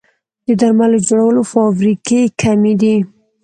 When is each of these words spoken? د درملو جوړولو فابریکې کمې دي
د 0.45 0.49
درملو 0.61 0.97
جوړولو 1.07 1.41
فابریکې 1.51 2.21
کمې 2.41 2.73
دي 2.81 2.95